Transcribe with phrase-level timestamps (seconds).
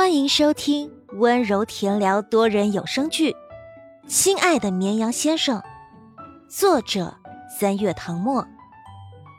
[0.00, 3.32] 欢迎收听温柔甜聊多人有声剧
[4.08, 5.60] 《亲爱的绵羊先生》，
[6.48, 7.14] 作者
[7.50, 8.48] 三月唐末，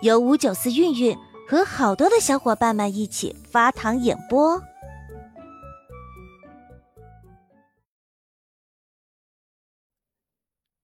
[0.04, 1.18] 由五九四韵韵
[1.50, 4.62] 和好多的小伙伴们一起发糖演播。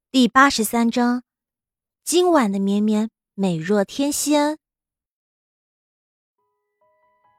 [0.09, 1.21] 第八十三章，
[2.03, 4.57] 今晚的绵绵美若天仙。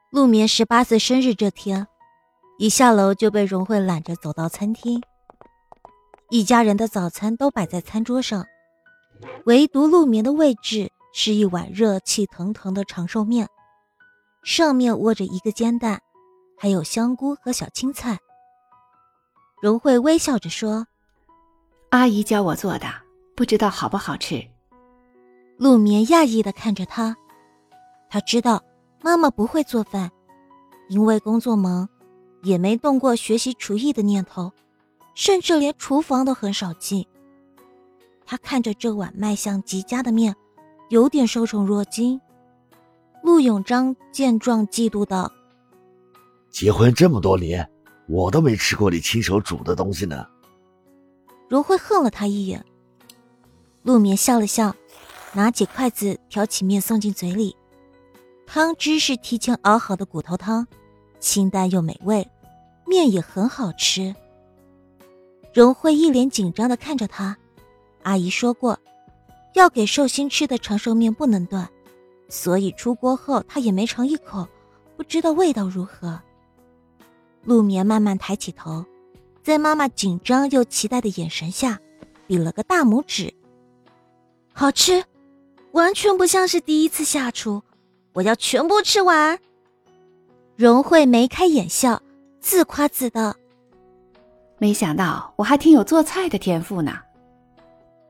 [0.09, 1.85] 陆眠十八岁生日这天。
[2.59, 5.01] 一下楼就被荣慧揽着走到餐厅，
[6.29, 8.45] 一家人的早餐都摆在餐桌上，
[9.45, 13.47] 唯独陆眠的位置是一碗热气腾腾的长寿面，
[14.43, 16.01] 上面窝着一个煎蛋，
[16.57, 18.19] 还有香菇和小青菜。
[19.61, 20.85] 荣慧微笑着说
[21.91, 22.87] ：“阿姨教我做的，
[23.37, 24.45] 不知道好不好吃。”
[25.55, 27.15] 陆眠讶异的看着他，
[28.09, 28.61] 他知道
[29.01, 30.11] 妈妈不会做饭，
[30.89, 31.87] 因为工作忙。
[32.41, 34.51] 也没动过学习厨艺的念头，
[35.13, 37.05] 甚至连厨房都很少进。
[38.25, 40.35] 他看着这碗卖相极佳的面，
[40.89, 42.21] 有点受宠若惊。
[43.23, 45.31] 陆永章见状嫉妒道
[46.49, 47.69] ：“结婚这么多年，
[48.07, 50.25] 我都没吃过你亲手煮的东西呢。”
[51.49, 52.63] 如慧恨了他一眼。
[53.83, 54.75] 陆眠笑了笑，
[55.33, 57.55] 拿起筷子挑起面送进嘴里，
[58.45, 60.67] 汤汁是提前熬好的骨头汤。
[61.19, 62.27] 清淡又美味，
[62.85, 64.15] 面也很好吃。
[65.53, 67.37] 荣慧一脸紧张的看着他，
[68.03, 68.79] 阿姨说过，
[69.53, 71.69] 要给寿星吃的长寿面不能断，
[72.29, 74.47] 所以出锅后他也没尝一口，
[74.95, 76.19] 不知道味道如何。
[77.43, 78.85] 陆眠慢慢抬起头，
[79.41, 81.79] 在妈妈紧张又期待的眼神下，
[82.27, 83.33] 比了个大拇指。
[84.53, 85.03] 好吃，
[85.71, 87.63] 完全不像是第一次下厨，
[88.13, 89.39] 我要全部吃完。
[90.59, 92.01] 荣慧眉开眼笑，
[92.41, 93.33] 自夸自道
[94.59, 96.99] ：“没想到我还挺有做菜的天赋呢。”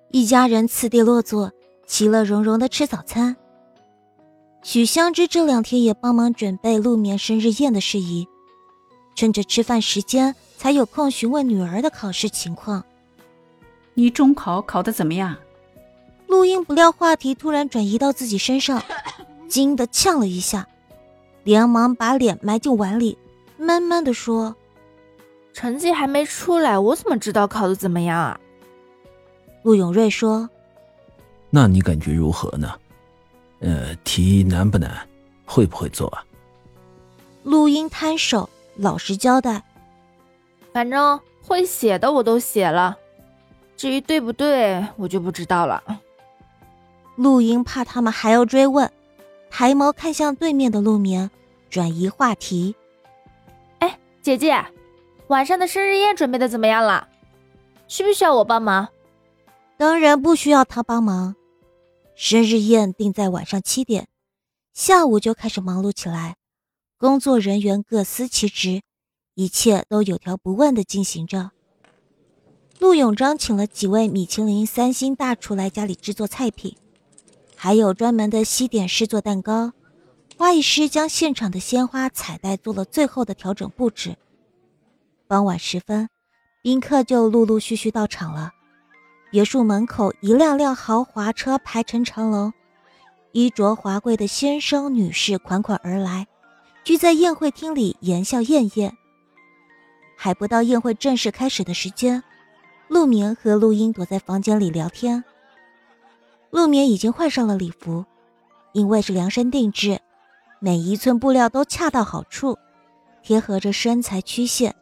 [0.09, 1.51] 一家人次第落座，
[1.85, 3.38] 其乐融融的吃早餐。
[4.63, 8.28] 许香芝这两天也帮忙准备陆眠生日宴的事宜，
[9.13, 12.84] 趁着吃饭时间才有空询问女儿的考试情况。
[13.94, 15.38] 你中考考得怎么样？
[16.25, 18.81] 陆英不料话题突然转移到自己身上，
[19.47, 20.68] 惊得呛了一下。
[21.44, 23.17] 连忙把脸埋进碗里，
[23.57, 24.55] 闷闷地说
[25.53, 28.39] ：“成绩还没出来，我怎么知道考的怎么样啊？”
[29.63, 30.50] 陆永瑞说
[31.50, 32.73] ：“那你感觉如何呢？
[33.59, 35.07] 呃，题难不难？
[35.45, 36.23] 会不会做啊？”
[37.44, 39.63] 陆英摊手，老实交代
[40.71, 42.97] ：“反正会写的我都写了，
[43.75, 45.83] 至于对不对，我就不知道了。”
[47.17, 48.89] 陆英怕他们还要追问，
[49.50, 51.30] 抬眸看向对面的陆眠。
[51.70, 52.76] 转移话题，
[53.78, 54.66] 哎，姐姐，
[55.28, 57.08] 晚上的生日宴准备的怎么样了？
[57.88, 58.88] 需不需要我帮忙？
[59.78, 61.36] 当然不需要他帮忙。
[62.16, 64.08] 生日宴定在晚上七点，
[64.74, 66.38] 下午就开始忙碌起来，
[66.98, 68.81] 工作人员各司其职，
[69.36, 71.52] 一切都有条不紊的进行着。
[72.80, 76.76] 陆永章请了几位米其林三星大厨来家里制作菜品，
[77.62, 79.74] 还有专门的西点师做蛋糕。
[80.38, 84.16] 花艺师将现场的鲜花彩带做了最后的调整布置。
[85.28, 86.08] 傍晚时分，
[86.62, 88.52] 宾客就陆陆续续到场了。
[89.30, 92.53] 别墅门口，一辆辆豪华车排成长龙，
[93.34, 96.28] 衣着华贵的先生女士款款而来，
[96.86, 98.96] 聚在宴会厅里，言笑晏晏。
[100.16, 102.24] 还不到宴会正式开始的时间，
[102.88, 105.25] 陆明和陆英躲在房间里聊天。
[106.52, 108.06] 陆眠已经换上了礼服，
[108.74, 110.00] 因为是量身定制。
[110.60, 112.58] 每一寸布料都恰到好处，
[113.24, 114.76] 贴合着身材曲线，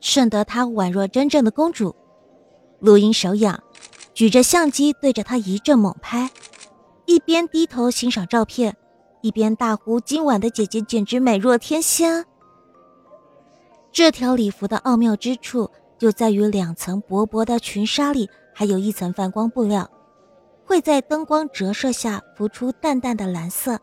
[0.00, 1.94] 衬得她宛若真正的公主。
[2.78, 3.60] 陆英手痒，
[4.14, 6.30] 举着相机对着她一阵猛拍，
[7.06, 8.76] 一边低头欣赏照片，
[9.22, 12.24] 一边大呼：“今晚的姐姐简直美若天仙！”
[13.90, 19.90] 这条礼服的奥妙之处就在于两层薄薄的裙纱里还有一层泛光布料，
[20.66, 23.78] 会在灯光折射下浮出淡淡的蓝色。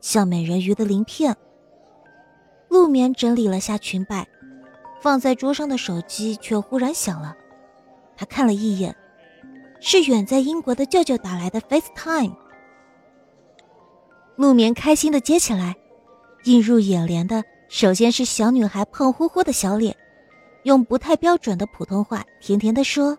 [0.00, 1.34] 像美人鱼的鳞片。
[2.68, 4.28] 陆眠整理了下裙摆，
[5.00, 7.34] 放在桌上的手机却忽然响了。
[8.14, 8.94] 他看了一眼，
[9.80, 12.34] 是远在英国的舅舅打来的 FaceTime。
[14.36, 15.74] 陆眠开心的接起来，
[16.44, 19.96] 映入眼帘的首先是小女孩胖乎乎的小脸，
[20.62, 23.18] 用不太标准的普通话甜甜的说：“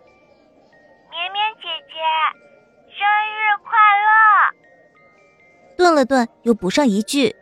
[5.80, 7.34] 顿了顿，又补上一句：“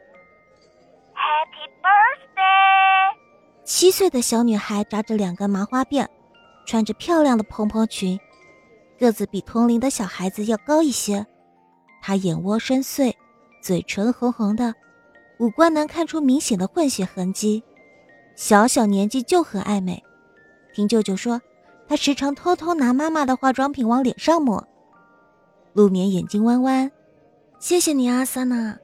[1.13, 3.17] Happy birthday。”
[3.67, 6.07] 七岁的小女孩扎着两根麻花辫，
[6.65, 8.17] 穿着漂亮的蓬蓬裙，
[8.97, 11.27] 个子比同龄的小孩子要高一些。
[12.01, 13.13] 她眼窝深邃，
[13.61, 14.73] 嘴唇红红的，
[15.41, 17.65] 五官能看出明显的混血痕迹。
[18.37, 20.01] 小小年纪就很爱美，
[20.73, 21.41] 听舅舅说，
[21.89, 24.65] 她时常偷偷拿妈妈的化妆品往脸上抹。
[25.73, 26.93] 陆眠眼睛弯弯，
[27.59, 28.79] 谢谢你，阿萨娜。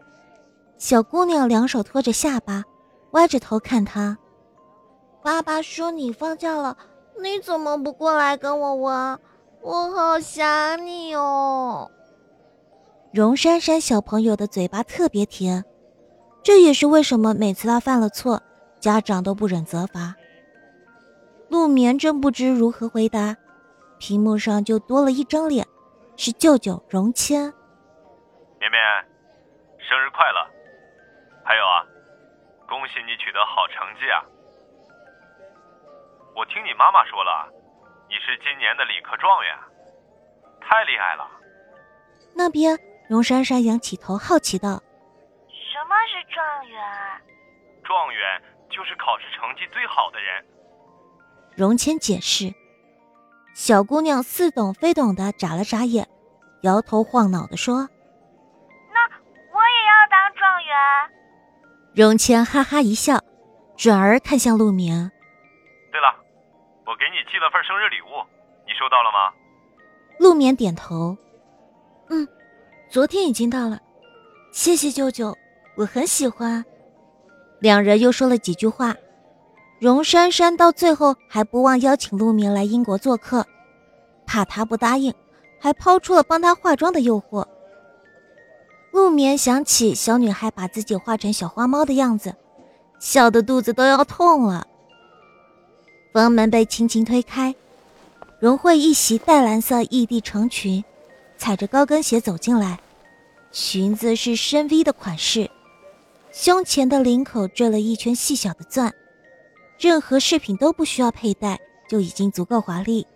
[0.79, 2.65] 小姑娘两手托着下巴，
[3.13, 4.19] 歪着头看他。
[5.23, 6.77] 爸爸说你放假了，
[7.23, 9.19] 你怎么不过来跟我玩？
[9.63, 11.89] 我好想你哦。
[13.13, 15.65] 荣珊珊小朋友的嘴巴特别甜，
[16.43, 18.43] 这也是为什么每次她犯了错，
[18.81, 20.15] 家长都不忍责罚。
[21.49, 23.37] 陆眠真不知如何回答，
[23.99, 25.65] 屏幕上就多了一张脸，
[26.17, 27.55] 是舅舅荣谦。
[28.65, 28.81] 绵绵，
[29.79, 30.41] 生日快乐！
[31.45, 31.85] 还有啊，
[32.67, 34.25] 恭喜你取得好成绩啊！
[36.35, 37.47] 我听你妈妈说了，
[38.09, 39.55] 你是今年的理科状元，
[40.63, 41.29] 太厉害了。
[42.35, 44.81] 那边，荣珊珊仰起头，好奇道
[45.53, 46.81] ：“什么是状元？
[47.85, 50.43] 状元就是考试成绩最好的人。”
[51.55, 52.53] 荣谦解释。
[53.55, 56.09] 小姑娘似懂非懂的眨了眨眼，
[56.63, 57.89] 摇头晃脑的说
[61.95, 63.21] ：“荣谦哈哈一笑，
[63.77, 65.11] 转而看向陆明。
[65.93, 66.13] 对了。
[66.87, 68.21] 我给你寄了份生日礼物，
[68.67, 69.33] 你收到了吗？
[70.19, 71.17] 陆眠点头，
[72.11, 72.27] 嗯，
[72.91, 73.81] 昨天已经到了，
[74.53, 75.35] 谢谢舅舅，
[75.77, 76.65] 我很喜欢。
[77.61, 78.95] 两人又说了几句话，
[79.81, 83.47] 荣珊珊到最后还不忘邀请陆明来英国做客，
[84.27, 85.15] 怕他不答应，
[85.61, 87.47] 还抛出了帮他化妆的诱惑。
[89.05, 92.35] 不免想起小女孩把自己画成小花猫的样子，
[92.99, 94.67] 笑得肚子都要痛了。
[96.15, 97.55] 房门被轻轻推开，
[98.41, 100.83] 荣慧一袭淡蓝色异地长裙，
[101.37, 102.81] 踩着高跟鞋走进来。
[103.53, 105.51] 裙子是深 V 的款式，
[106.33, 108.91] 胸前的领口缀了一圈细小的钻，
[109.79, 111.61] 任何饰品都不需要佩戴
[111.91, 113.07] 就已经足够华丽。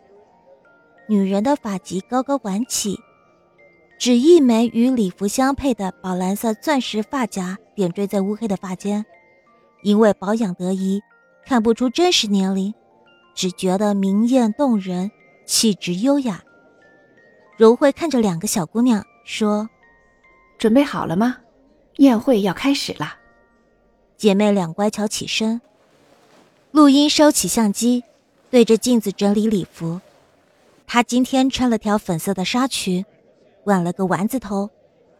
[1.08, 3.00] 女人的发髻高高挽起，
[3.99, 9.05] 只一枚与礼服相配的宝蓝色钻石发夹点缀在乌黑的发间，
[9.83, 11.03] 因为保养得宜，
[11.45, 12.73] 看不出真实年龄。
[13.35, 15.11] 只觉得明艳动人，
[15.47, 16.43] 气质优雅。
[17.56, 19.69] 柔慧看着两个小姑娘说
[20.59, 21.39] ：“准备好了吗？
[21.97, 23.17] 宴会要开始了。”
[24.17, 25.61] 姐妹俩乖巧起身。
[26.73, 28.05] 陆音收起相机，
[28.50, 30.00] 对着镜子整理礼服。
[30.87, 33.05] 她今天穿了条粉色的纱裙，
[33.69, 34.70] 挽了个丸子头，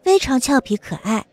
[0.01, 1.27] 非常俏皮可爱。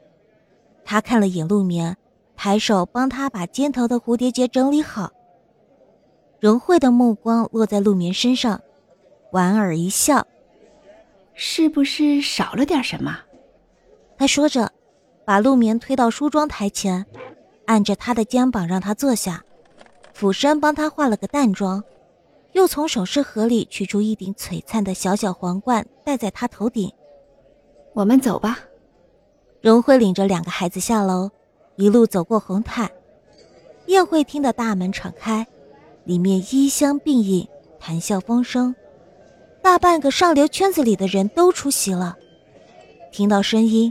[0.84, 1.96] 他看了眼陆眠，
[2.36, 5.10] 抬手帮他把肩头的蝴蝶结整理好。
[6.38, 8.60] 荣慧的目光落在陆眠身上，
[9.30, 10.26] 莞尔一笑
[11.32, 13.20] ：“是不是少了点什么？”
[14.18, 14.70] 他说着，
[15.24, 17.06] 把陆眠推到梳妆台前，
[17.64, 19.42] 按着他的肩膀让他坐下，
[20.12, 21.82] 俯身帮他化了个淡妆，
[22.52, 26.92] 又从首饰盒里取出一顶璀璨的小小皇冠戴在他头顶。
[27.96, 28.58] 我们走吧。
[29.62, 31.30] 荣辉领着两个孩子下楼，
[31.76, 32.90] 一路走过红毯，
[33.86, 35.46] 宴会厅的大门敞开。
[36.04, 37.48] 里面衣香鬓影，
[37.80, 38.74] 谈笑风生，
[39.62, 42.18] 大半个上流圈子里的人都出席了。
[43.10, 43.90] 听到声音，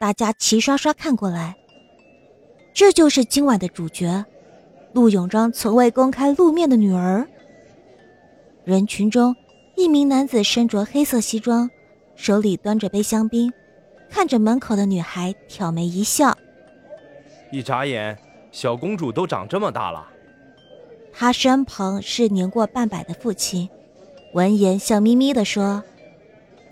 [0.00, 1.54] 大家齐刷刷看过来。
[2.74, 4.24] 这就是今晚的主角，
[4.92, 7.24] 陆永章从未公开露面的女儿。
[8.64, 9.36] 人群中，
[9.76, 11.70] 一名男子身着黑色西装，
[12.16, 13.52] 手里端着杯香槟，
[14.08, 16.36] 看着门口的女孩，挑眉一笑。
[17.50, 18.18] 一眨眼，
[18.50, 20.08] 小公主都长这么大了。
[21.12, 23.68] 他身旁是年过半百的父亲，
[24.32, 25.82] 闻言笑眯眯地说：“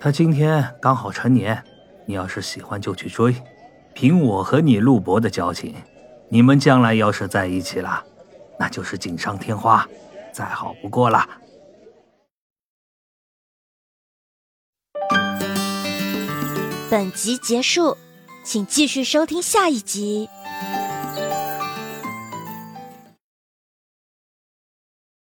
[0.00, 1.62] 她今天刚好成年，
[2.06, 3.34] 你要是喜欢就去追。
[3.94, 5.74] 凭我和你陆伯的交情，
[6.28, 8.02] 你们将来要是在一起了，
[8.58, 9.86] 那就是锦上添花，
[10.32, 11.28] 再好不过了。”
[16.92, 17.96] 本集结束，
[18.44, 20.28] 请继续收听下一集。